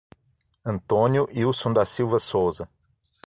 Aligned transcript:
Antônio 0.65 1.29
Ilson 1.31 1.71
da 1.73 1.85
Silva 1.85 2.17
Souza 2.17 2.67